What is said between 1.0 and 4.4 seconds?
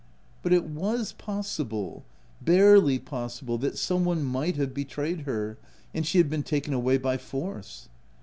OF WILDFELL HALL. 191 possible— barely possible, that some one